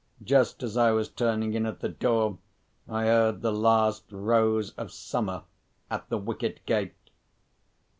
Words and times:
Just 0.23 0.63
as 0.63 0.77
I 0.77 0.89
was 0.93 1.09
turning 1.09 1.53
in 1.53 1.67
at 1.67 1.79
the 1.81 1.87
door, 1.87 2.39
I 2.89 3.05
heard 3.05 3.43
"The 3.43 3.51
Last 3.51 4.05
Rose 4.11 4.71
of 4.71 4.91
Summer" 4.91 5.43
at 5.91 6.09
the 6.09 6.17
wicket 6.17 6.65
gate. 6.65 6.95